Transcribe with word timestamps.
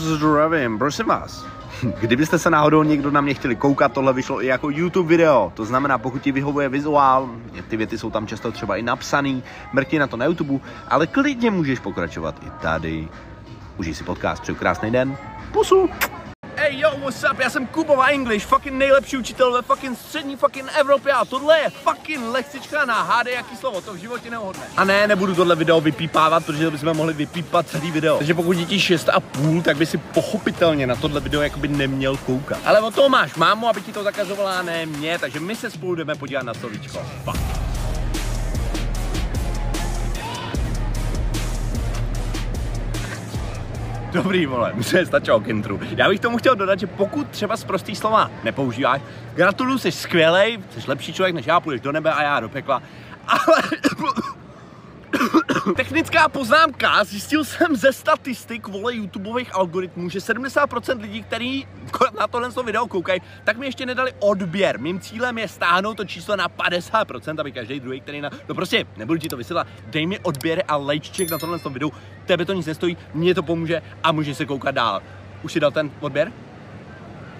zdravím, 0.00 0.78
prosím 0.78 1.06
vás. 1.06 1.46
Kdybyste 2.00 2.38
se 2.38 2.50
náhodou 2.50 2.82
někdo 2.82 3.10
na 3.10 3.20
mě 3.20 3.34
chtěli 3.34 3.56
koukat, 3.56 3.92
tohle 3.92 4.12
vyšlo 4.12 4.42
i 4.42 4.46
jako 4.46 4.70
YouTube 4.70 5.08
video. 5.08 5.52
To 5.54 5.64
znamená, 5.64 5.98
pokud 5.98 6.22
ti 6.22 6.32
vyhovuje 6.32 6.68
vizuál, 6.68 7.30
ty 7.68 7.76
věty 7.76 7.98
jsou 7.98 8.10
tam 8.10 8.26
často 8.26 8.52
třeba 8.52 8.76
i 8.76 8.82
napsaný, 8.82 9.42
mrkni 9.72 9.98
na 9.98 10.06
to 10.06 10.16
na 10.16 10.24
YouTube, 10.24 10.64
ale 10.88 11.06
klidně 11.06 11.50
můžeš 11.50 11.78
pokračovat 11.78 12.34
i 12.46 12.50
tady. 12.62 13.08
Užij 13.76 13.94
si 13.94 14.04
podcast, 14.04 14.42
přeju 14.42 14.58
krásný 14.58 14.90
den. 14.90 15.16
Pusu! 15.52 15.90
What's 17.00 17.24
up? 17.32 17.38
Já 17.38 17.50
jsem 17.50 17.66
Kubova 17.66 18.06
English, 18.06 18.46
fucking 18.46 18.74
nejlepší 18.74 19.16
učitel 19.16 19.52
ve 19.52 19.62
fucking 19.62 19.98
střední 19.98 20.36
fucking 20.36 20.70
Evropě 20.78 21.12
a 21.12 21.24
tohle 21.24 21.58
je 21.58 21.70
fucking 21.70 22.20
lekcička 22.32 22.84
na 22.84 23.02
HD 23.02 23.26
jaký 23.26 23.56
slovo, 23.56 23.80
to 23.80 23.92
v 23.92 23.96
životě 23.96 24.30
neohodne. 24.30 24.62
A 24.76 24.84
ne, 24.84 25.06
nebudu 25.06 25.34
tohle 25.34 25.56
video 25.56 25.80
vypípávat, 25.80 26.46
protože 26.46 26.70
bychom 26.70 26.96
mohli 26.96 27.12
vypípat 27.12 27.68
celý 27.68 27.90
video. 27.90 28.16
Takže 28.18 28.34
pokud 28.34 28.54
ti 28.54 28.76
6,5, 28.76 29.62
tak 29.62 29.76
by 29.76 29.86
si 29.86 29.98
pochopitelně 29.98 30.86
na 30.86 30.96
tohle 30.96 31.20
video 31.20 31.42
jakoby 31.42 31.68
neměl 31.68 32.16
koukat. 32.16 32.58
Ale 32.64 32.80
o 32.80 32.90
to 32.90 33.08
máš 33.08 33.34
mámu, 33.34 33.68
aby 33.68 33.80
ti 33.80 33.92
to 33.92 34.02
zakazovala, 34.02 34.62
ne 34.62 34.86
mě, 34.86 35.18
takže 35.18 35.40
my 35.40 35.56
se 35.56 35.70
spolu 35.70 35.94
jdeme 35.94 36.14
podívat 36.14 36.42
na 36.42 36.54
slovíčko. 36.54 36.98
Fuck. 37.24 37.69
Dobrý, 44.12 44.46
vole, 44.46 44.72
se 44.82 45.06
stačilo 45.06 45.40
k 45.40 45.48
intru. 45.48 45.80
Já 45.96 46.08
bych 46.08 46.20
tomu 46.20 46.38
chtěl 46.38 46.56
dodat, 46.56 46.80
že 46.80 46.86
pokud 46.86 47.28
třeba 47.28 47.56
z 47.56 47.64
prostý 47.64 47.96
slova 47.96 48.30
nepoužíváš, 48.44 49.00
gratuluju, 49.34 49.78
jsi 49.78 49.92
skvělej, 49.92 50.58
jsi 50.70 50.90
lepší 50.90 51.12
člověk 51.12 51.34
než 51.34 51.46
já, 51.46 51.60
půjdeš 51.60 51.80
do 51.80 51.92
nebe 51.92 52.12
a 52.12 52.22
já 52.22 52.40
do 52.40 52.48
pekla, 52.48 52.82
ale 53.26 53.62
Technická 55.76 56.28
poznámka, 56.28 57.04
zjistil 57.04 57.44
jsem 57.44 57.76
ze 57.76 57.92
statistik 57.92 58.68
vole 58.68 58.94
YouTubeových 58.94 59.54
algoritmů, 59.54 60.08
že 60.08 60.18
70% 60.18 61.00
lidí, 61.00 61.22
kteří 61.22 61.66
na 62.20 62.26
tohle 62.26 62.50
video 62.64 62.86
koukají, 62.86 63.20
tak 63.44 63.56
mi 63.56 63.66
ještě 63.66 63.86
nedali 63.86 64.12
odběr. 64.18 64.80
Mým 64.80 65.00
cílem 65.00 65.38
je 65.38 65.48
stáhnout 65.48 65.94
to 65.94 66.04
číslo 66.04 66.36
na 66.36 66.48
50%, 66.48 67.40
aby 67.40 67.52
každý 67.52 67.80
druhý, 67.80 68.00
který 68.00 68.20
na... 68.20 68.30
No 68.48 68.54
prostě, 68.54 68.84
nebudu 68.96 69.18
ti 69.18 69.28
to 69.28 69.36
vysvětlat, 69.36 69.66
dej 69.86 70.06
mi 70.06 70.18
odběr 70.18 70.64
a 70.68 70.76
lajček 70.76 71.30
na 71.30 71.38
tohle 71.38 71.58
videu, 71.70 71.92
tebe 72.26 72.44
to 72.44 72.52
nic 72.52 72.66
nestojí, 72.66 72.96
mě 73.14 73.34
to 73.34 73.42
pomůže 73.42 73.82
a 74.02 74.12
můžeš 74.12 74.36
se 74.36 74.46
koukat 74.46 74.74
dál. 74.74 75.02
Už 75.42 75.52
si 75.52 75.60
dal 75.60 75.70
ten 75.70 75.90
odběr? 76.00 76.32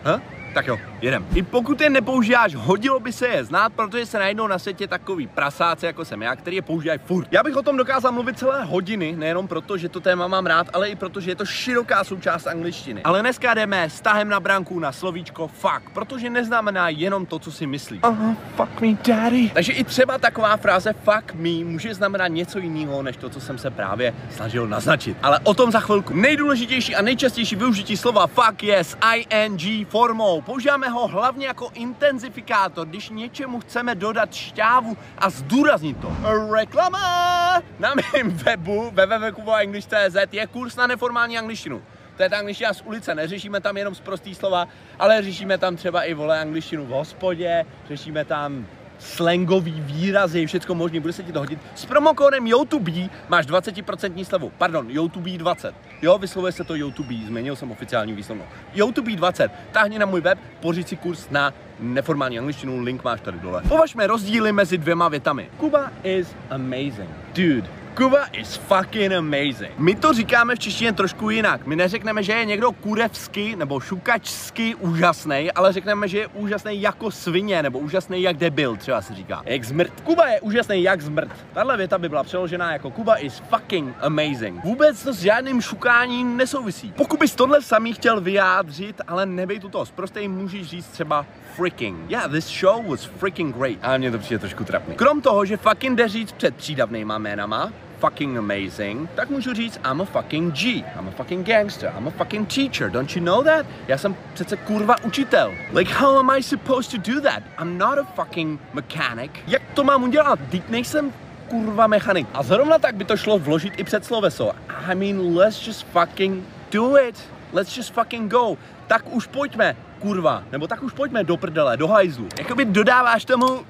Huh? 0.04 0.20
Tak 0.54 0.66
jo, 0.66 0.78
jedem. 1.02 1.26
I 1.34 1.42
pokud 1.42 1.80
je 1.80 1.90
nepoužíváš, 1.90 2.54
hodilo 2.54 3.00
by 3.00 3.12
se 3.12 3.28
je 3.28 3.44
znát, 3.44 3.72
protože 3.72 4.06
se 4.06 4.18
najdou 4.18 4.46
na 4.46 4.58
světě 4.58 4.86
takový 4.88 5.26
prasáci, 5.26 5.86
jako 5.86 6.04
jsem 6.04 6.22
já, 6.22 6.36
který 6.36 6.56
je 6.56 6.62
používají 6.62 7.00
furt. 7.04 7.28
Já 7.30 7.42
bych 7.42 7.56
o 7.56 7.62
tom 7.62 7.76
dokázal 7.76 8.12
mluvit 8.12 8.38
celé 8.38 8.64
hodiny, 8.64 9.14
nejenom 9.16 9.48
proto, 9.48 9.76
že 9.76 9.88
to 9.88 10.00
téma 10.00 10.28
mám 10.28 10.46
rád, 10.46 10.66
ale 10.72 10.88
i 10.88 10.96
proto, 10.96 11.20
že 11.20 11.30
je 11.30 11.34
to 11.34 11.44
široká 11.44 12.04
součást 12.04 12.46
angličtiny. 12.46 13.02
Ale 13.02 13.20
dneska 13.20 13.54
jdeme 13.54 13.90
s 13.90 14.00
tahem 14.00 14.28
na 14.28 14.40
branku 14.40 14.78
na 14.78 14.92
slovíčko 14.92 15.48
fuck, 15.48 15.90
protože 15.92 16.30
neznamená 16.30 16.88
jenom 16.88 17.26
to, 17.26 17.38
co 17.38 17.52
si 17.52 17.66
myslíš. 17.66 18.02
Uh, 18.08 18.34
fuck 18.56 18.80
me 18.80 18.88
daddy. 19.06 19.50
Takže 19.54 19.72
i 19.72 19.84
třeba 19.84 20.18
taková 20.18 20.56
fráze 20.56 20.92
fuck 20.92 21.34
me 21.34 21.64
může 21.64 21.94
znamenat 21.94 22.28
něco 22.28 22.58
jiného, 22.58 23.02
než 23.02 23.16
to, 23.16 23.30
co 23.30 23.40
jsem 23.40 23.58
se 23.58 23.70
právě 23.70 24.14
snažil 24.30 24.66
naznačit. 24.68 25.16
Ale 25.22 25.38
o 25.44 25.54
tom 25.54 25.72
za 25.72 25.80
chvilku. 25.80 26.14
Nejdůležitější 26.14 26.96
a 26.96 27.02
nejčastější 27.02 27.56
využití 27.56 27.96
slova 27.96 28.26
fuck 28.26 28.62
je 28.62 28.78
s 28.78 28.96
ing 29.30 29.88
formou. 29.88 30.40
Používáme 30.40 30.89
ho 30.90 31.06
hlavně 31.06 31.46
jako 31.46 31.70
intenzifikátor, 31.74 32.86
když 32.86 33.10
něčemu 33.10 33.60
chceme 33.60 33.94
dodat 33.94 34.34
šťávu 34.34 34.96
a 35.18 35.30
zdůraznit 35.30 35.96
to. 36.00 36.16
Reklama! 36.54 37.62
Na 37.78 37.92
mém 37.94 38.30
webu 38.30 38.90
www.english.cz 38.90 40.16
je 40.32 40.46
kurz 40.46 40.76
na 40.76 40.86
neformální 40.86 41.38
angličtinu. 41.38 41.82
To 42.16 42.22
je 42.22 42.30
ta 42.30 42.38
angličtina 42.38 42.74
z 42.74 42.82
ulice, 42.82 43.14
neřešíme 43.14 43.60
tam 43.60 43.76
jenom 43.76 43.94
z 43.94 44.00
prostý 44.00 44.34
slova, 44.34 44.68
ale 44.98 45.22
řešíme 45.22 45.58
tam 45.58 45.76
třeba 45.76 46.02
i 46.02 46.14
vole 46.14 46.40
angličtinu 46.40 46.86
v 46.86 46.88
hospodě, 46.88 47.66
řešíme 47.88 48.24
tam 48.24 48.66
slangový 49.00 49.80
výrazy, 49.80 50.46
všechno 50.46 50.74
možné, 50.74 51.00
bude 51.00 51.12
se 51.12 51.22
ti 51.22 51.32
to 51.32 51.38
hodit. 51.38 51.58
S 51.74 51.86
promokódem 51.86 52.46
YouTube 52.46 52.92
máš 53.28 53.46
20% 53.46 54.24
slevu, 54.24 54.52
pardon, 54.58 54.90
YouTube 54.90 55.30
20. 55.30 55.74
Jo, 56.02 56.18
vyslovuje 56.18 56.52
se 56.52 56.64
to 56.64 56.74
YouTube, 56.74 57.14
změnil 57.26 57.56
jsem 57.56 57.70
oficiální 57.70 58.12
výslovno. 58.12 58.44
YouTube 58.74 59.16
20, 59.16 59.50
táhni 59.72 59.98
na 59.98 60.06
můj 60.06 60.20
web, 60.20 60.38
pořiď 60.60 60.88
si 60.88 60.96
kurz 60.96 61.30
na 61.30 61.54
neformální 61.80 62.38
angličtinu, 62.38 62.80
link 62.80 63.04
máš 63.04 63.20
tady 63.20 63.38
dole. 63.38 63.62
Považme 63.68 64.06
rozdíly 64.06 64.52
mezi 64.52 64.78
dvěma 64.78 65.08
větami. 65.08 65.50
Kuba 65.56 65.92
is 66.02 66.26
amazing. 66.50 67.10
Dude, 67.34 67.79
Kuba 67.94 68.26
is 68.32 68.56
fucking 68.56 69.12
amazing. 69.12 69.78
My 69.78 69.94
to 69.94 70.12
říkáme 70.12 70.54
v 70.54 70.58
češtině 70.58 70.92
trošku 70.92 71.30
jinak. 71.30 71.66
My 71.66 71.76
neřekneme, 71.76 72.22
že 72.22 72.32
je 72.32 72.44
někdo 72.44 72.72
kurevsky 72.72 73.56
nebo 73.56 73.80
šukačsky 73.80 74.74
úžasný, 74.74 75.52
ale 75.52 75.72
řekneme, 75.72 76.08
že 76.08 76.18
je 76.18 76.26
úžasný 76.26 76.82
jako 76.82 77.10
svině 77.10 77.62
nebo 77.62 77.78
úžasný 77.78 78.22
jak 78.22 78.36
debil, 78.36 78.76
třeba 78.76 79.02
se 79.02 79.14
říká. 79.14 79.42
Jak 79.44 79.64
zmrt. 79.64 80.00
Kuba 80.00 80.28
je 80.28 80.40
úžasný 80.40 80.82
jak 80.82 81.00
zmrt. 81.00 81.30
Tahle 81.52 81.76
věta 81.76 81.98
by 81.98 82.08
byla 82.08 82.22
přeložená 82.22 82.72
jako 82.72 82.90
Kuba 82.90 83.16
is 83.16 83.42
fucking 83.48 83.96
amazing. 84.00 84.64
Vůbec 84.64 85.02
to 85.02 85.12
s 85.12 85.20
žádným 85.20 85.60
šukáním 85.60 86.36
nesouvisí. 86.36 86.92
Pokud 86.96 87.20
bys 87.20 87.34
tohle 87.34 87.62
samý 87.62 87.92
chtěl 87.92 88.20
vyjádřit, 88.20 89.00
ale 89.08 89.26
nebej 89.26 89.60
tu 89.60 89.68
to 89.68 89.86
zprostej, 89.86 90.28
můžeš 90.28 90.66
říct 90.66 90.86
třeba 90.86 91.26
freaking. 91.56 92.10
Yeah, 92.10 92.30
this 92.32 92.48
show 92.48 92.82
was 92.90 93.04
freaking 93.04 93.56
great. 93.56 93.78
A 93.82 93.96
mně 93.96 94.10
to 94.10 94.18
přijde 94.18 94.38
trošku 94.38 94.64
trapný. 94.64 94.94
Krom 94.94 95.20
toho, 95.20 95.44
že 95.44 95.56
fucking 95.56 95.98
jde 95.98 96.08
říct 96.08 96.32
před 96.32 96.56
přídavnýma 96.56 97.18
jménama, 97.18 97.72
fucking 97.98 98.38
amazing, 98.38 99.10
tak 99.14 99.30
můžu 99.30 99.54
říct 99.54 99.80
I'm 99.90 100.00
a 100.00 100.04
fucking 100.04 100.54
G, 100.54 100.68
I'm 100.68 101.08
a 101.08 101.10
fucking 101.10 101.46
gangster, 101.46 101.92
I'm 101.98 102.08
a 102.08 102.10
fucking 102.10 102.54
teacher, 102.54 102.90
don't 102.90 103.16
you 103.16 103.24
know 103.24 103.44
that? 103.44 103.66
Já 103.88 103.98
jsem 103.98 104.16
přece 104.34 104.56
kurva 104.56 104.96
učitel. 105.04 105.52
Like 105.72 105.94
how 105.94 106.18
am 106.18 106.30
I 106.30 106.42
supposed 106.42 106.90
to 106.90 107.12
do 107.12 107.20
that? 107.20 107.42
I'm 107.62 107.78
not 107.78 107.98
a 107.98 108.04
fucking 108.04 108.60
mechanic. 108.72 109.30
Jak 109.46 109.62
to 109.74 109.84
mám 109.84 110.02
udělat? 110.02 110.38
Teď 110.50 110.68
nejsem 110.68 111.12
kurva 111.48 111.86
mechanik. 111.86 112.28
A 112.34 112.42
zrovna 112.42 112.78
tak 112.78 112.94
by 112.94 113.04
to 113.04 113.16
šlo 113.16 113.38
vložit 113.38 113.72
i 113.76 113.84
před 113.84 114.04
sloveso. 114.04 114.52
I 114.90 114.94
mean, 114.94 115.36
let's 115.36 115.66
just 115.66 115.86
fucking 115.86 116.44
do 116.72 116.96
it. 116.96 117.28
Let's 117.52 117.76
just 117.76 117.92
fucking 117.92 118.30
go. 118.30 118.56
Tak 118.86 119.14
už 119.14 119.26
pojďme, 119.26 119.76
kurva. 120.00 120.42
Nebo 120.52 120.66
tak 120.66 120.82
už 120.82 120.92
pojďme 120.92 121.24
do 121.24 121.36
prdele, 121.36 121.76
do 121.76 121.88
hajzlu. 121.88 122.28
Jakoby 122.38 122.64
dodáváš 122.64 123.24
tomu 123.24 123.60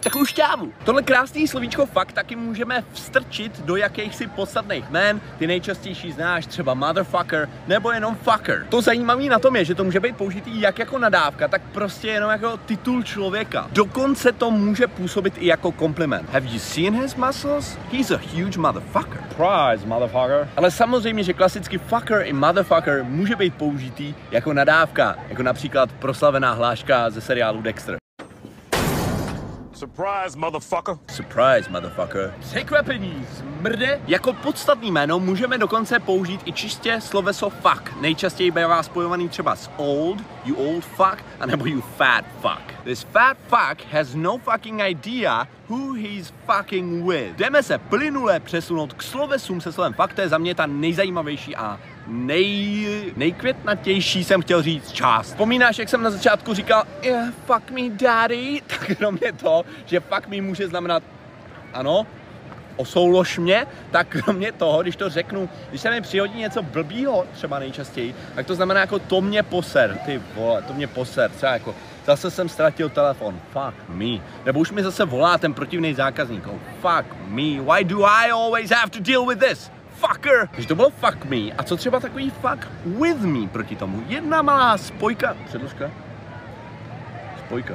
takovou 0.00 0.24
šťávu. 0.24 0.72
Tohle 0.84 1.02
krásný 1.02 1.48
slovíčko 1.48 1.86
fakt 1.86 2.12
taky 2.12 2.36
můžeme 2.36 2.84
vstrčit 2.92 3.60
do 3.60 3.76
jakýchsi 3.76 4.26
podstatných 4.26 4.90
jmén. 4.90 5.20
Ty 5.38 5.46
nejčastější 5.46 6.12
znáš 6.12 6.46
třeba 6.46 6.74
motherfucker 6.74 7.48
nebo 7.66 7.90
jenom 7.92 8.16
fucker. 8.16 8.66
To 8.68 8.82
zajímavé 8.82 9.24
na 9.24 9.38
tom 9.38 9.56
je, 9.56 9.64
že 9.64 9.74
to 9.74 9.84
může 9.84 10.00
být 10.00 10.16
použitý 10.16 10.60
jak 10.60 10.78
jako 10.78 10.98
nadávka, 10.98 11.48
tak 11.48 11.62
prostě 11.72 12.08
jenom 12.08 12.30
jako 12.30 12.56
titul 12.56 13.02
člověka. 13.02 13.68
Dokonce 13.72 14.32
to 14.32 14.50
může 14.50 14.86
působit 14.86 15.34
i 15.38 15.46
jako 15.46 15.72
kompliment. 15.72 16.30
Have 16.30 16.46
you 16.46 16.58
seen 16.58 17.02
his 17.02 17.14
muscles? 17.14 17.78
He's 17.92 18.10
a 18.10 18.20
huge 18.34 18.58
motherfucker. 18.58 19.27
Prize, 19.38 19.86
motherfucker. 19.86 20.48
Ale 20.56 20.70
samozřejmě, 20.70 21.22
že 21.24 21.32
klasicky 21.32 21.78
fucker 21.78 22.22
i 22.26 22.32
motherfucker 22.32 23.04
může 23.04 23.36
být 23.36 23.54
použitý 23.54 24.14
jako 24.30 24.52
nadávka, 24.52 25.16
jako 25.28 25.42
například 25.42 25.92
proslavená 25.92 26.52
hláška 26.52 27.10
ze 27.10 27.20
seriálu 27.20 27.62
Dexter. 27.62 27.96
Surprise, 29.72 30.38
motherfucker. 30.38 30.94
Surprise, 31.12 31.70
motherfucker. 31.70 32.34
Překvapení, 32.40 33.26
smrde. 33.36 34.00
Jako 34.06 34.32
podstatný 34.32 34.90
jméno 34.90 35.18
můžeme 35.18 35.58
dokonce 35.58 35.98
použít 35.98 36.40
i 36.44 36.52
čistě 36.52 37.00
sloveso 37.00 37.50
fuck. 37.50 38.00
Nejčastěji 38.00 38.50
bývá 38.50 38.82
spojovaný 38.82 39.28
třeba 39.28 39.56
s 39.56 39.70
old, 39.76 40.18
you 40.44 40.54
old 40.54 40.84
fuck, 40.84 41.24
anebo 41.40 41.66
you 41.66 41.80
fat 41.80 42.24
fuck. 42.40 42.77
This 42.88 43.02
fat 43.02 43.36
fuck 43.48 43.82
has 43.92 44.14
no 44.14 44.38
fucking 44.38 44.80
idea 44.80 45.46
who 45.68 45.92
he's 45.92 46.32
fucking 46.46 47.04
with. 47.04 47.36
Jdeme 47.36 47.62
se 47.62 47.78
plynule 47.78 48.40
přesunout 48.40 48.92
k 48.92 49.02
slovesům 49.02 49.60
se 49.60 49.72
slovem 49.72 49.92
fuck, 49.92 50.12
to 50.14 50.20
je 50.20 50.28
za 50.28 50.38
mě 50.38 50.54
ta 50.54 50.66
nejzajímavější 50.66 51.56
a 51.56 51.80
nej, 52.06 53.12
nejkvětnatější 53.16 54.24
jsem 54.24 54.42
chtěl 54.42 54.62
říct 54.62 54.92
část. 54.92 55.26
Vzpomínáš, 55.26 55.78
jak 55.78 55.88
jsem 55.88 56.02
na 56.02 56.10
začátku 56.10 56.54
říkal, 56.54 56.84
yeah, 57.02 57.34
fuck 57.46 57.70
me 57.70 57.90
daddy, 57.90 58.62
tak 58.66 58.98
kromě 58.98 59.32
to, 59.32 59.64
že 59.86 60.00
fuck 60.00 60.28
me 60.28 60.40
může 60.40 60.68
znamenat, 60.68 61.02
ano, 61.72 62.06
osoulož 62.78 63.38
mě, 63.38 63.66
tak 63.90 64.06
kromě 64.24 64.52
toho, 64.52 64.82
když 64.82 64.96
to 64.96 65.10
řeknu, 65.10 65.48
když 65.68 65.80
se 65.80 65.90
mi 65.90 66.00
přihodí 66.00 66.38
něco 66.38 66.62
blbýho, 66.62 67.24
třeba 67.32 67.58
nejčastěji, 67.58 68.14
tak 68.34 68.46
to 68.46 68.54
znamená 68.54 68.80
jako 68.80 68.98
to 68.98 69.20
mě 69.20 69.42
poser, 69.42 69.98
ty 70.06 70.22
vole, 70.34 70.62
to 70.62 70.72
mě 70.72 70.86
poser, 70.86 71.30
třeba 71.30 71.52
jako 71.52 71.74
zase 72.06 72.30
jsem 72.30 72.48
ztratil 72.48 72.88
telefon, 72.88 73.40
fuck 73.52 73.88
me. 73.88 74.20
Nebo 74.46 74.60
už 74.60 74.72
mi 74.72 74.82
zase 74.82 75.04
volá 75.04 75.38
ten 75.38 75.54
protivný 75.54 75.94
zákazník, 75.94 76.46
oh, 76.46 76.58
fuck 76.80 77.16
me, 77.26 77.42
why 77.42 77.84
do 77.84 78.04
I 78.04 78.30
always 78.30 78.70
have 78.70 78.90
to 78.90 79.00
deal 79.00 79.26
with 79.26 79.38
this? 79.38 79.70
fucker. 79.98 80.48
Takže 80.50 80.68
to 80.68 80.74
bylo 80.74 80.90
fuck 80.90 81.24
me. 81.24 81.52
A 81.58 81.62
co 81.62 81.76
třeba 81.76 82.00
takový 82.00 82.30
fuck 82.30 82.68
with 82.84 83.20
me 83.20 83.48
proti 83.48 83.76
tomu? 83.76 84.02
Jedna 84.08 84.42
malá 84.42 84.78
spojka. 84.78 85.36
Předložka. 85.46 85.90
Spojka. 87.46 87.74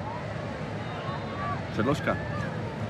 Předložka. 1.71 2.17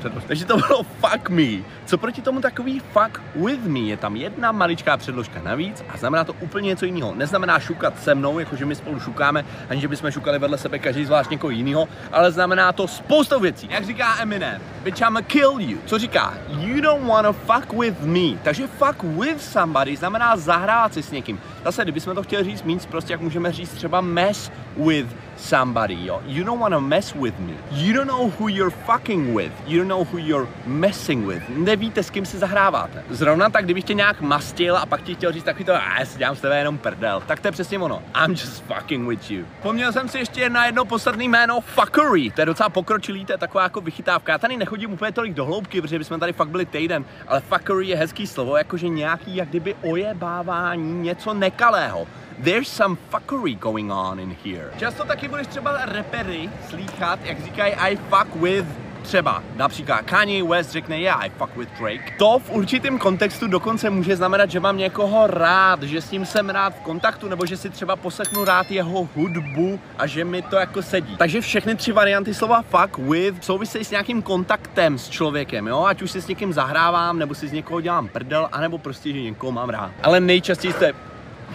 Předložka. 0.04 0.28
Takže 0.28 0.46
to 0.46 0.58
bylo 0.58 0.84
fuck 0.84 1.30
me. 1.30 1.64
Co 1.86 1.98
proti 1.98 2.22
tomu 2.22 2.42
takový 2.42 2.80
fuck 2.80 3.22
with 3.36 3.64
me? 3.66 3.80
Je 3.80 3.98
tam 3.98 4.16
jedna 4.16 4.52
maličká 4.52 4.98
předložka 4.98 5.42
navíc 5.42 5.84
a 5.90 5.98
znamená 5.98 6.24
to 6.24 6.34
úplně 6.34 6.68
něco 6.68 6.86
jiného. 6.86 7.16
Neznamená 7.16 7.60
šukat 7.60 8.04
se 8.04 8.16
mnou, 8.16 8.40
jakože 8.40 8.66
my 8.66 8.76
spolu 8.76 9.00
šukáme, 9.00 9.46
aniž 9.70 9.82
že 9.82 9.88
bychom 9.88 10.12
šukali 10.12 10.40
vedle 10.40 10.58
sebe 10.58 10.80
každý 10.80 11.06
zvlášť 11.06 11.30
někoho 11.30 11.52
jiného, 11.52 11.88
ale 12.12 12.32
znamená 12.32 12.72
to 12.72 12.88
spoustu 12.88 13.40
věcí. 13.40 13.68
Jak 13.72 13.86
říká 13.86 14.16
Eminem, 14.22 14.62
bitch 14.84 15.02
I'ma 15.02 15.22
kill 15.22 15.56
you. 15.58 15.78
Co 15.86 16.00
říká? 16.00 16.34
You 16.50 16.82
don't 16.82 17.08
wanna 17.08 17.32
fuck 17.32 17.74
with 17.74 18.02
me. 18.02 18.40
Takže 18.44 18.68
fuck 18.68 19.04
with 19.04 19.42
somebody 19.42 19.96
znamená 19.96 20.38
zahrát 20.38 20.94
si 20.94 21.04
s 21.04 21.12
někým. 21.12 21.40
Zase, 21.66 21.84
kdybychom 21.84 22.16
to 22.16 22.24
chtěli 22.24 22.44
říct 22.44 22.64
víc, 22.64 22.86
prostě 22.86 23.14
jak 23.14 23.22
můžeme 23.22 23.52
říct 23.52 23.72
třeba 23.72 24.02
mess 24.02 24.52
with 24.78 25.08
somebody, 25.38 26.06
jo. 26.06 26.22
You 26.26 26.44
don't 26.44 26.60
wanna 26.60 26.80
mess 26.80 27.14
with 27.16 27.40
me. 27.40 27.54
You 27.72 27.94
don't 27.94 28.08
know 28.08 28.32
who 28.40 28.48
you're 28.48 28.76
fucking 28.86 29.36
with. 29.36 29.52
You 29.68 29.78
don't 29.78 29.90
know 29.90 30.04
who 30.04 30.18
you're 30.18 30.48
messing 30.66 31.28
with. 31.28 31.44
Nevíte, 31.50 32.04
s 32.04 32.10
kým 32.10 32.26
si 32.26 32.38
zahráváte. 32.38 33.04
Zrovna 33.10 33.50
tak, 33.50 33.66
kdybych 33.66 33.84
tě 33.84 33.94
nějak 33.94 34.22
mastil 34.22 34.78
a 34.78 34.86
pak 34.86 35.02
ti 35.02 35.16
chtěl 35.16 35.32
říct 35.32 35.44
takový 35.44 35.66
to, 35.66 35.74
a 35.76 36.00
já 36.00 36.06
si 36.06 36.18
dělám 36.18 36.36
s 36.36 36.42
tebe 36.42 36.58
jenom 36.58 36.78
prdel, 36.78 37.24
tak 37.28 37.40
to 37.40 37.48
je 37.48 37.52
přesně 37.52 37.80
ono. 37.80 38.02
I'm 38.24 38.32
just 38.32 38.64
fucking 38.64 39.10
with 39.10 39.32
you. 39.32 39.46
Poměl 39.62 39.92
jsem 39.92 40.10
si 40.10 40.18
ještě 40.18 40.50
na 40.50 40.66
jedno 40.66 40.86
poslední 40.86 41.30
jméno 41.30 41.62
fuckery. 41.62 42.32
To 42.32 42.42
je 42.42 42.46
docela 42.46 42.70
pokročilý, 42.70 43.26
to 43.26 43.32
je 43.32 43.38
taková 43.38 43.64
jako 43.64 43.82
vychytávka. 43.82 44.32
Já 44.32 44.38
tady 44.38 44.58
nechodím 44.58 44.94
úplně 44.94 45.12
tolik 45.12 45.34
do 45.34 45.46
hloubky, 45.46 45.82
protože 45.82 46.00
bychom 46.00 46.20
tady 46.20 46.34
fakt 46.34 46.50
byli 46.50 46.66
týden, 46.66 47.06
ale 47.28 47.42
fuckery 47.42 47.88
je 47.88 47.96
hezký 47.96 48.28
slovo, 48.28 48.58
jakože 48.58 48.90
nějaký 48.90 49.36
jak 49.36 49.50
kdyby 49.50 49.76
ojebávání 49.82 51.02
něco 51.02 51.34
nekalého. 51.34 52.08
There's 52.44 52.68
some 52.68 52.98
fuckery 53.10 53.56
going 53.56 53.92
on 53.92 54.20
in 54.20 54.36
here. 54.46 54.72
Často 54.78 55.06
taky 55.06 55.28
budeš 55.28 55.48
třeba 55.48 55.86
repery 55.86 56.50
slýchat, 56.70 57.20
jak 57.24 57.44
říkají 57.44 57.74
I 57.74 57.96
fuck 57.96 58.36
with 58.36 58.66
Třeba 59.04 59.44
například 59.56 60.02
Kanye 60.02 60.44
West 60.44 60.72
řekne 60.72 61.00
yeah, 61.00 61.22
I 61.22 61.30
fuck 61.30 61.56
with 61.58 61.70
Drake. 61.80 62.18
To 62.18 62.40
v 62.40 62.50
určitém 62.50 62.98
kontextu 62.98 63.48
dokonce 63.48 63.90
může 63.90 64.16
znamenat, 64.16 64.52
že 64.52 64.60
mám 64.60 64.78
někoho 64.78 65.28
rád, 65.28 65.84
že 65.84 66.02
s 66.02 66.12
ním 66.12 66.26
jsem 66.26 66.50
rád 66.50 66.76
v 66.76 66.80
kontaktu, 66.80 67.28
nebo 67.28 67.46
že 67.46 67.58
si 67.58 67.70
třeba 67.70 67.96
poslechnu 67.96 68.46
rád 68.46 68.72
jeho 68.72 69.10
hudbu 69.16 69.80
a 69.98 70.08
že 70.08 70.26
mi 70.26 70.42
to 70.42 70.56
jako 70.56 70.82
sedí. 70.82 71.18
Takže 71.18 71.42
všechny 71.42 71.76
tři 71.76 71.92
varianty 71.92 72.34
slova 72.34 72.62
fuck 72.62 72.98
with 72.98 73.44
souvisejí 73.44 73.86
s 73.86 73.92
nějakým 73.92 74.22
kontaktem 74.22 74.98
s 74.98 75.10
člověkem, 75.10 75.68
jo? 75.68 75.84
Ať 75.86 76.02
už 76.02 76.12
si 76.12 76.22
s 76.22 76.28
někým 76.28 76.54
zahrávám, 76.54 77.20
nebo 77.20 77.36
si 77.36 77.48
z 77.48 77.52
někoho 77.52 77.82
dělám 77.82 78.08
prdel, 78.08 78.50
anebo 78.52 78.78
prostě, 78.78 79.14
že 79.14 79.22
někoho 79.22 79.52
mám 79.52 79.70
rád. 79.70 79.92
Ale 80.04 80.20
nejčastěji 80.20 80.74
to 80.74 80.84
je 80.84 80.94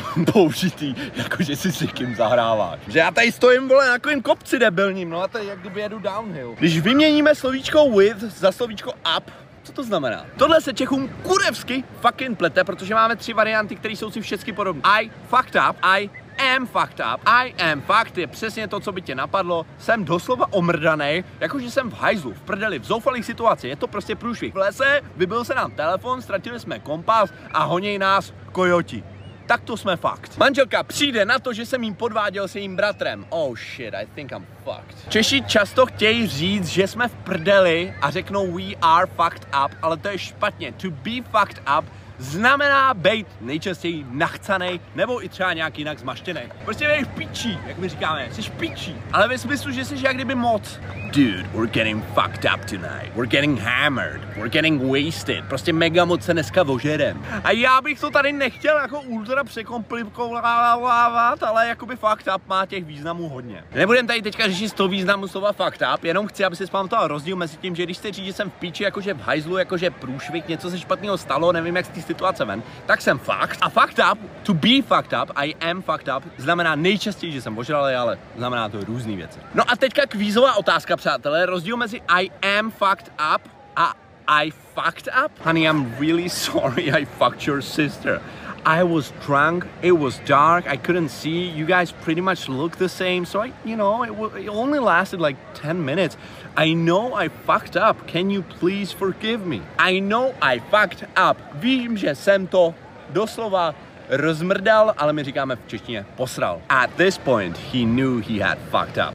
použitý, 0.32 0.94
jakože 1.14 1.56
si 1.56 1.72
s 1.72 1.80
někým 1.80 2.14
zahráváš. 2.14 2.80
Že 2.88 2.98
já 2.98 3.10
tady 3.10 3.32
stojím, 3.32 3.68
vole, 3.68 3.86
na 3.86 3.92
takovým 3.92 4.22
kopci 4.22 4.58
debilním, 4.58 5.10
no 5.10 5.22
a 5.22 5.28
to 5.28 5.38
je 5.38 5.44
jak 5.44 5.60
kdyby 5.60 5.80
jedu 5.80 5.98
downhill. 5.98 6.54
Když 6.58 6.80
vyměníme 6.80 7.34
slovíčko 7.34 7.90
with 7.90 8.18
za 8.18 8.52
slovíčko 8.52 8.92
up, 9.16 9.30
co 9.62 9.72
to 9.72 9.84
znamená? 9.84 10.26
Tohle 10.36 10.60
se 10.60 10.74
Čechům 10.74 11.08
kurevsky 11.22 11.84
fucking 12.00 12.38
plete, 12.38 12.64
protože 12.64 12.94
máme 12.94 13.16
tři 13.16 13.32
varianty, 13.32 13.76
které 13.76 13.94
jsou 13.94 14.10
si 14.10 14.20
všechny 14.20 14.52
podobné. 14.52 14.82
I 14.84 15.10
fucked 15.28 15.62
up, 15.70 15.76
I 15.82 16.10
am 16.38 16.66
fucked 16.66 17.00
up, 17.14 17.20
I 17.26 17.54
am 17.72 17.80
fucked 17.80 18.18
je 18.18 18.26
přesně 18.26 18.68
to, 18.68 18.80
co 18.80 18.92
by 18.92 19.02
tě 19.02 19.14
napadlo. 19.14 19.66
Jsem 19.78 20.04
doslova 20.04 20.52
omrdaný, 20.52 21.24
jakože 21.40 21.70
jsem 21.70 21.90
v 21.90 21.94
hajzlu, 21.94 22.32
v 22.32 22.40
prdeli, 22.40 22.78
v 22.78 22.84
zoufalých 22.84 23.24
situaci. 23.24 23.68
Je 23.68 23.76
to 23.76 23.86
prostě 23.86 24.16
průšvih. 24.16 24.54
V 24.54 24.56
lese 24.56 25.00
vybil 25.16 25.44
se 25.44 25.54
nám 25.54 25.70
telefon, 25.70 26.22
ztratili 26.22 26.60
jsme 26.60 26.78
kompas 26.78 27.30
a 27.52 27.64
honěj 27.64 27.98
nás 27.98 28.32
kojoti 28.52 29.04
tak 29.48 29.60
to 29.60 29.76
jsme 29.76 29.96
fakt. 29.96 30.38
Manželka 30.38 30.82
přijde 30.82 31.24
na 31.24 31.38
to, 31.38 31.52
že 31.52 31.66
jsem 31.66 31.84
jim 31.84 31.94
podváděl 31.94 32.48
s 32.48 32.54
jejím 32.54 32.76
bratrem. 32.76 33.26
Oh 33.28 33.56
shit, 33.56 33.94
I 33.94 34.06
think 34.14 34.32
I'm 34.32 34.46
fucked. 34.64 35.08
Češi 35.08 35.42
často 35.42 35.86
chtějí 35.86 36.26
říct, 36.26 36.66
že 36.66 36.88
jsme 36.88 37.08
v 37.08 37.14
prdeli 37.14 37.94
a 38.00 38.10
řeknou 38.10 38.52
we 38.52 38.74
are 38.82 39.06
fucked 39.06 39.48
up, 39.64 39.72
ale 39.82 39.96
to 39.96 40.08
je 40.08 40.18
špatně. 40.18 40.72
To 40.72 40.90
be 40.90 41.22
fucked 41.30 41.62
up 41.78 41.84
znamená 42.18 42.94
být 42.94 43.26
nejčastěji 43.40 44.06
nachcanej 44.10 44.80
nebo 44.94 45.24
i 45.24 45.28
třeba 45.28 45.52
nějak 45.52 45.78
jinak 45.78 45.98
zmaštěný. 45.98 46.40
Prostě 46.64 46.84
jsi 46.84 47.04
pičí, 47.04 47.58
jak 47.66 47.78
my 47.78 47.88
říkáme, 47.88 48.28
jsi 48.32 48.50
pičí, 48.50 48.96
ale 49.12 49.28
ve 49.28 49.38
smyslu, 49.38 49.72
že 49.72 49.84
jsi 49.84 49.94
jak 50.00 50.14
kdyby 50.14 50.34
moc. 50.34 50.80
Dude, 51.04 51.42
we're 51.54 51.70
getting 51.72 52.04
fucked 52.14 52.44
up 52.54 52.64
tonight. 52.64 53.14
We're 53.14 53.26
getting 53.26 53.60
hammered. 53.60 54.20
We're 54.36 54.48
getting 54.48 54.82
wasted. 54.82 55.44
Prostě 55.48 55.72
mega 55.72 56.04
moc 56.04 56.24
se 56.24 56.32
dneska 56.32 56.62
vožerem. 56.62 57.24
A 57.44 57.50
já 57.50 57.80
bych 57.80 58.00
to 58.00 58.10
tady 58.10 58.32
nechtěl 58.32 58.78
jako 58.78 59.00
ultra 59.00 59.44
překomplikovávat, 59.44 61.42
ale 61.42 61.68
jakoby 61.68 61.96
fucked 61.96 62.34
up 62.36 62.42
má 62.48 62.66
těch 62.66 62.84
významů 62.84 63.28
hodně. 63.28 63.64
Nebudem 63.74 64.06
tady 64.06 64.22
teďka 64.22 64.46
řešit 64.46 64.72
to 64.72 64.88
významu 64.88 65.28
slova 65.28 65.52
fucked 65.52 65.88
up, 65.94 66.04
jenom 66.04 66.26
chci, 66.26 66.44
aby 66.44 66.56
si 66.56 66.66
pamatoval 66.66 67.08
rozdíl 67.08 67.36
mezi 67.36 67.56
tím, 67.56 67.76
že 67.76 67.82
když 67.82 67.96
se 67.96 68.12
říct, 68.12 68.26
že 68.26 68.32
jsem 68.32 68.50
v 68.50 68.54
píči, 68.54 68.82
jakože 68.82 69.14
v 69.14 69.20
hajzlu, 69.20 69.58
jakože 69.58 69.90
průšvih, 69.90 70.48
něco 70.48 70.70
se 70.70 70.78
špatného 70.78 71.18
stalo, 71.18 71.52
nevím, 71.52 71.76
jak 71.76 71.88
té 71.88 72.07
situace 72.08 72.44
ven, 72.44 72.62
tak 72.86 73.00
jsem 73.00 73.18
fucked. 73.18 73.58
A 73.60 73.68
fucked 73.68 74.00
up, 74.12 74.18
to 74.42 74.54
be 74.54 74.82
fucked 74.82 75.12
up, 75.22 75.30
I 75.36 75.54
am 75.60 75.82
fucked 75.82 76.08
up, 76.16 76.24
znamená 76.36 76.74
nejčastěji, 76.74 77.32
že 77.32 77.42
jsem 77.42 77.58
ožralý, 77.58 77.94
ale 77.94 78.18
znamená 78.36 78.68
to 78.68 78.84
různé 78.84 79.16
věci. 79.16 79.38
No 79.54 79.62
a 79.70 79.76
teďka 79.76 80.06
kvízová 80.06 80.56
otázka, 80.56 80.96
přátelé, 80.96 81.46
rozdíl 81.46 81.76
mezi 81.76 82.00
I 82.08 82.30
am 82.58 82.70
fucked 82.70 83.12
up 83.34 83.42
a 83.76 83.94
I 84.28 84.50
fucked 84.50 85.08
up? 85.24 85.32
Honey, 85.44 85.64
I'm 85.64 85.94
really 86.00 86.28
sorry 86.48 86.92
I 86.92 87.04
fucked 87.04 87.46
your 87.46 87.62
sister. 87.62 88.20
I 88.68 88.82
was 88.82 89.12
drunk, 89.24 89.66
it 89.80 89.92
was 89.92 90.18
dark, 90.26 90.66
I 90.66 90.76
couldn't 90.76 91.08
see, 91.08 91.48
you 91.48 91.64
guys 91.64 91.90
pretty 91.90 92.20
much 92.20 92.50
look 92.50 92.76
the 92.76 92.90
same, 92.90 93.24
so 93.24 93.40
I, 93.40 93.54
you 93.64 93.76
know, 93.76 94.02
it, 94.02 94.44
it 94.44 94.48
only 94.50 94.78
lasted 94.78 95.22
like 95.22 95.36
10 95.54 95.86
minutes. 95.86 96.18
I 96.54 96.74
know 96.74 97.14
I 97.14 97.28
fucked 97.28 97.78
up, 97.78 98.06
can 98.06 98.28
you 98.28 98.42
please 98.42 98.92
forgive 98.92 99.46
me? 99.46 99.62
I 99.78 100.00
know 100.00 100.34
I 100.42 100.58
fucked 100.58 101.02
up, 101.16 101.38
vím, 101.54 101.96
že 101.96 102.14
jsem 102.14 102.46
to 102.46 102.74
doslova 103.08 103.74
rozmrdal, 104.08 104.94
ale 104.98 105.12
my 105.12 105.24
říkáme 105.24 105.56
v 105.56 105.66
češtině 105.66 106.06
posral. 106.16 106.62
At 106.68 106.90
this 106.96 107.18
point, 107.18 107.58
he 107.58 107.86
knew 107.86 108.20
he 108.20 108.44
had 108.44 108.58
fucked 108.58 108.98
up. 108.98 109.14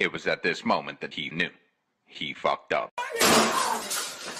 It 0.00 0.12
was 0.12 0.26
at 0.26 0.42
this 0.42 0.64
moment 0.64 0.98
that 1.00 1.14
he 1.14 1.30
knew 1.30 1.50
he 2.06 2.34
fucked 2.34 2.72
up. 2.72 2.90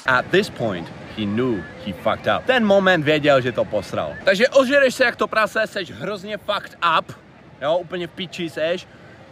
At 0.06 0.30
this 0.30 0.50
point, 0.50 0.88
he 1.20 1.26
knew 1.26 1.62
he 1.86 1.92
fucked 1.92 2.26
up. 2.26 2.46
Ten 2.46 2.66
moment 2.66 3.04
věděl, 3.04 3.40
že 3.40 3.52
to 3.52 3.64
posral. 3.64 4.14
Takže 4.24 4.48
ožereš 4.48 4.94
se 4.94 5.04
jak 5.04 5.16
to 5.16 5.26
prase, 5.26 5.66
seš 5.66 5.90
hrozně 5.90 6.38
fucked 6.38 6.76
up, 6.98 7.12
jo, 7.62 7.78
úplně 7.78 8.06
v 8.06 8.10
piči 8.10 8.50
seš, 8.50 8.86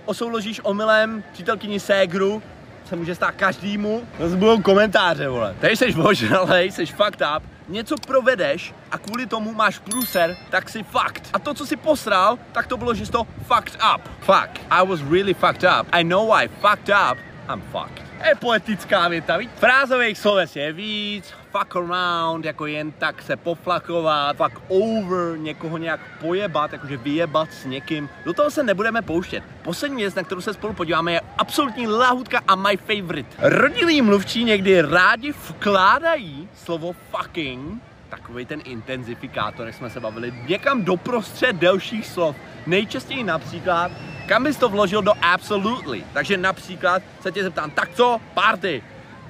osouložíš 0.04 0.60
omylem 0.64 1.24
přítelkyni 1.32 1.80
ségru, 1.80 2.42
se 2.84 2.96
může 2.96 3.14
stát 3.14 3.34
každému, 3.34 4.08
to 4.18 4.28
budou 4.28 4.62
komentáře, 4.62 5.28
vole. 5.28 5.54
Tady 5.60 5.76
seš 5.76 5.96
ožralej, 5.96 6.72
seš 6.72 6.92
fucked 6.92 7.22
up, 7.36 7.42
něco 7.68 7.94
provedeš 8.06 8.74
a 8.90 8.98
kvůli 8.98 9.26
tomu 9.26 9.54
máš 9.54 9.78
průser, 9.78 10.36
tak 10.50 10.68
si 10.68 10.82
fucked. 10.82 11.28
A 11.32 11.38
to, 11.38 11.54
co 11.54 11.66
si 11.66 11.76
posral, 11.76 12.38
tak 12.52 12.66
to 12.66 12.76
bylo, 12.76 12.94
že 12.94 13.06
jsi 13.06 13.12
to 13.12 13.26
fucked 13.42 13.78
up. 13.94 14.08
Fuck, 14.20 14.60
I 14.70 14.86
was 14.86 15.00
really 15.10 15.34
fucked 15.34 15.64
up. 15.64 15.88
I 15.92 16.04
know 16.04 16.32
I 16.32 16.48
fucked 16.48 16.88
up, 16.88 17.18
I'm 17.52 17.62
fucked. 17.72 18.07
Je 18.26 18.34
poetická 18.34 19.08
věta, 19.08 19.36
víc? 19.36 19.50
Frázových 19.56 20.18
sloves 20.18 20.56
je 20.56 20.72
víc, 20.72 21.34
fuck 21.50 21.76
around, 21.76 22.44
jako 22.44 22.66
jen 22.66 22.92
tak 22.92 23.22
se 23.22 23.36
poflakovat, 23.36 24.36
fuck 24.36 24.60
over, 24.68 25.38
někoho 25.38 25.78
nějak 25.78 26.00
pojebat, 26.20 26.72
jakože 26.72 26.96
vyjebat 26.96 27.52
s 27.52 27.64
někým. 27.64 28.08
Do 28.24 28.32
toho 28.32 28.50
se 28.50 28.62
nebudeme 28.62 29.02
pouštět. 29.02 29.44
Poslední 29.62 29.96
věc, 29.96 30.14
na 30.14 30.22
kterou 30.22 30.40
se 30.40 30.54
spolu 30.54 30.72
podíváme, 30.72 31.12
je 31.12 31.20
absolutní 31.38 31.86
lahutka 31.86 32.40
a 32.48 32.54
my 32.54 32.76
favorite. 32.76 33.36
Rodilí 33.38 34.02
mluvčí 34.02 34.44
někdy 34.44 34.82
rádi 34.82 35.32
vkládají 35.32 36.48
slovo 36.54 36.94
fucking 37.10 37.82
takový 38.08 38.46
ten 38.46 38.60
intenzifikátor, 38.64 39.66
jak 39.66 39.74
jsme 39.74 39.90
se 39.90 40.00
bavili, 40.00 40.34
někam 40.48 40.84
doprostřed 40.84 41.56
delších 41.56 42.06
slov. 42.06 42.36
Nejčastěji 42.66 43.24
například, 43.24 43.92
kam 44.28 44.44
bys 44.44 44.56
to 44.56 44.68
vložil 44.68 45.02
do 45.02 45.12
absolutely. 45.22 46.04
Takže 46.12 46.36
například 46.36 47.02
se 47.20 47.32
tě 47.32 47.42
zeptám, 47.42 47.70
tak 47.70 47.88
co, 47.94 48.20
party, 48.34 48.82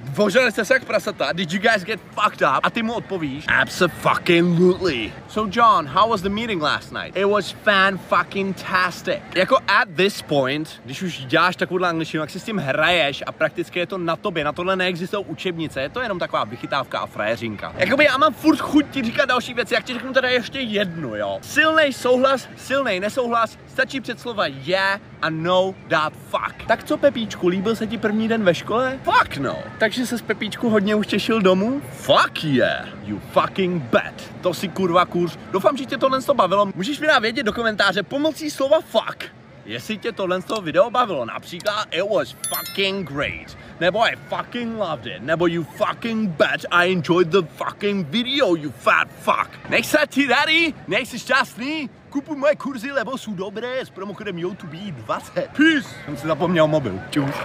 Vožali 0.03 0.51
jste 0.51 0.65
se 0.65 0.73
jak 0.73 0.85
prasata, 0.85 1.33
did 1.33 1.53
you 1.53 1.61
guys 1.61 1.83
get 1.83 1.99
fucked 2.11 2.41
up? 2.41 2.59
A 2.63 2.69
ty 2.69 2.83
mu 2.83 2.93
odpovíš, 2.93 3.45
absolutely. 3.47 5.13
So 5.27 5.59
John, 5.59 5.87
how 5.87 6.09
was 6.09 6.21
the 6.21 6.29
meeting 6.29 6.61
last 6.61 6.91
night? 6.91 7.17
It 7.17 7.25
was 7.25 7.51
fan 7.51 7.97
fucking 7.97 8.55
tastic. 8.71 9.19
Jako 9.35 9.57
at 9.67 9.89
this 9.95 10.21
point, 10.21 10.81
když 10.85 11.01
už 11.01 11.25
děláš 11.25 11.55
takovou 11.55 11.83
angličtinu, 11.85 12.23
jak 12.23 12.29
si 12.29 12.39
s 12.39 12.43
tím 12.43 12.57
hraješ 12.57 13.23
a 13.27 13.31
prakticky 13.31 13.79
je 13.79 13.87
to 13.87 13.97
na 13.97 14.15
tobě, 14.15 14.43
na 14.43 14.51
tohle 14.51 14.75
neexistují 14.75 15.25
učebnice, 15.25 15.81
je 15.81 15.89
to 15.89 15.99
jenom 16.01 16.19
taková 16.19 16.43
vychytávka 16.43 16.99
a 16.99 17.05
frajeřinka. 17.05 17.73
Jakoby 17.77 18.05
já 18.05 18.17
mám 18.17 18.33
furt 18.33 18.59
chuť 18.59 18.85
ti 18.91 19.03
říkat 19.03 19.25
další 19.25 19.53
věci, 19.53 19.73
jak 19.73 19.83
ti 19.83 19.93
řeknu 19.93 20.13
teda 20.13 20.29
ještě 20.29 20.59
jednu, 20.59 21.15
jo. 21.15 21.39
Silnej 21.41 21.93
souhlas, 21.93 22.49
silnej 22.57 22.99
nesouhlas, 22.99 23.57
stačí 23.67 24.01
před 24.01 24.19
slova 24.19 24.45
yeah 24.47 25.01
a 25.21 25.29
no 25.29 25.75
that 25.87 26.13
fuck. 26.13 26.67
Tak 26.67 26.83
co 26.83 26.97
Pepíčku, 26.97 27.47
líbil 27.47 27.75
se 27.75 27.87
ti 27.87 27.97
první 27.97 28.27
den 28.27 28.43
ve 28.43 28.55
škole? 28.55 28.99
Fuck 29.03 29.37
no. 29.37 29.57
Takže 29.77 30.05
se 30.05 30.17
s 30.17 30.21
Pepíčku 30.21 30.69
hodně 30.69 30.95
už 30.95 31.07
těšil 31.07 31.41
domů? 31.41 31.81
Fuck 31.91 32.43
yeah, 32.43 32.87
you 33.03 33.19
fucking 33.31 33.83
bet. 33.83 34.33
To 34.41 34.53
si 34.53 34.67
kurva 34.67 35.05
kurz. 35.05 35.37
Doufám, 35.51 35.77
že 35.77 35.85
tě 35.85 35.97
tohle 35.97 36.21
to 36.21 36.33
bavilo. 36.33 36.71
Můžeš 36.75 36.99
mi 36.99 37.07
dát 37.07 37.19
vědět 37.19 37.43
do 37.43 37.53
komentáře 37.53 38.03
pomocí 38.03 38.51
slova 38.51 38.81
fuck. 38.81 39.39
Jestli 39.65 39.97
tě 39.97 40.11
tohle 40.11 40.41
z 40.41 40.45
toho 40.45 40.61
video 40.61 40.89
bavilo, 40.89 41.25
například 41.25 41.87
it 41.91 42.03
was 42.15 42.35
fucking 42.47 43.11
great, 43.11 43.57
nebo 43.79 44.05
I 44.05 44.15
fucking 44.15 44.79
loved 44.79 45.05
it, 45.05 45.21
nebo 45.21 45.47
you 45.47 45.63
fucking 45.63 46.29
bet 46.29 46.65
I 46.71 46.91
enjoyed 46.91 47.27
the 47.27 47.41
fucking 47.41 48.07
video, 48.07 48.55
you 48.55 48.71
fat 48.71 49.07
fuck. 49.19 49.69
Nech 49.69 49.85
se 49.85 49.97
ti 50.09 50.27
daddy, 50.27 50.73
nech 50.87 51.07
jsi 51.07 51.19
šťastný, 51.19 51.89
Kupu 52.09 52.35
moje 52.35 52.55
kurzy 52.55 52.91
levosu 52.91 53.33
dobré 53.35 53.85
s 53.85 53.89
promokodem 53.89 54.39
YouTube 54.39 54.77
20. 54.91 55.33
Peace! 55.33 55.89
Jsem 56.05 56.17
si 56.17 56.27
zapomněl 56.27 56.67
mobil. 56.67 56.99
Čus. 57.09 57.35